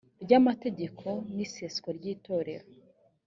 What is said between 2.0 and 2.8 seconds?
itorero